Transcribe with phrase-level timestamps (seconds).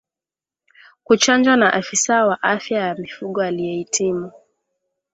[1.03, 4.31] Kuchanjwa na afisa wa afya ya mifugo aliyehitimu